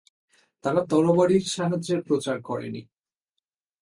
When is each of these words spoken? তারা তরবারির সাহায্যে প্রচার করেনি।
তারা 0.63 0.81
তরবারির 0.89 1.45
সাহায্যে 1.47 1.95
প্রচার 2.01 2.37
করেনি। 2.41 2.81